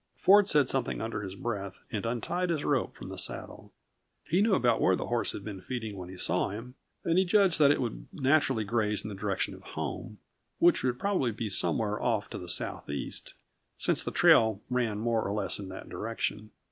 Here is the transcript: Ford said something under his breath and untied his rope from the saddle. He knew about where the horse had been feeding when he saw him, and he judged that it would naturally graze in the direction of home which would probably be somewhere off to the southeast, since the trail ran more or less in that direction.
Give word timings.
Ford 0.17 0.47
said 0.49 0.67
something 0.67 0.99
under 0.99 1.21
his 1.21 1.35
breath 1.35 1.85
and 1.91 2.07
untied 2.07 2.49
his 2.49 2.63
rope 2.65 2.95
from 2.95 3.09
the 3.09 3.19
saddle. 3.19 3.71
He 4.23 4.41
knew 4.41 4.55
about 4.55 4.81
where 4.81 4.95
the 4.95 5.05
horse 5.05 5.33
had 5.33 5.43
been 5.43 5.61
feeding 5.61 5.95
when 5.95 6.09
he 6.09 6.17
saw 6.17 6.49
him, 6.49 6.73
and 7.03 7.19
he 7.19 7.23
judged 7.23 7.59
that 7.59 7.69
it 7.69 7.79
would 7.79 8.07
naturally 8.11 8.63
graze 8.63 9.03
in 9.03 9.09
the 9.09 9.15
direction 9.15 9.53
of 9.53 9.61
home 9.61 10.17
which 10.57 10.81
would 10.83 10.97
probably 10.97 11.29
be 11.31 11.51
somewhere 11.51 12.01
off 12.01 12.31
to 12.31 12.39
the 12.39 12.49
southeast, 12.49 13.35
since 13.77 14.03
the 14.03 14.09
trail 14.09 14.59
ran 14.71 14.97
more 14.97 15.21
or 15.21 15.33
less 15.33 15.59
in 15.59 15.69
that 15.69 15.87
direction. 15.87 16.49